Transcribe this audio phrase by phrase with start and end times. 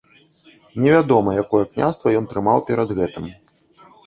[0.85, 3.29] Невядома якое княства ён трымаў перад гэтым.